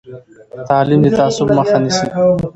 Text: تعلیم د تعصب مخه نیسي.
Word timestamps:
تعلیم 0.69 0.99
د 1.03 1.07
تعصب 1.17 1.47
مخه 1.57 1.77
نیسي. 1.83 2.07